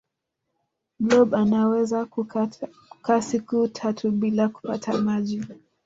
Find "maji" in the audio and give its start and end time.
5.01-5.45